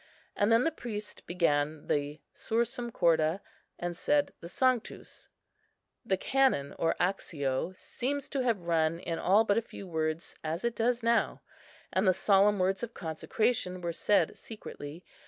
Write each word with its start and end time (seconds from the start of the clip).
And 0.35 0.51
then 0.51 0.63
the 0.63 0.71
priest 0.71 1.27
began 1.27 1.85
the 1.85 2.21
Sursum 2.33 2.91
corda, 2.91 3.39
and 3.77 3.95
said 3.95 4.33
the 4.39 4.49
Sanctus. 4.49 5.27
The 6.03 6.17
Canon 6.17 6.73
or 6.79 6.95
Actio 6.99 7.73
seems 7.75 8.27
to 8.29 8.41
have 8.41 8.61
run, 8.65 8.99
in 8.99 9.19
all 9.19 9.43
but 9.43 9.59
a 9.59 9.61
few 9.61 9.85
words, 9.87 10.33
as 10.43 10.65
it 10.65 10.75
does 10.75 11.03
now, 11.03 11.43
and 11.93 12.07
the 12.07 12.13
solemn 12.13 12.57
words 12.57 12.81
of 12.81 12.95
consecration 12.95 13.79
were 13.81 13.93
said 13.93 14.35
secretly. 14.35 15.05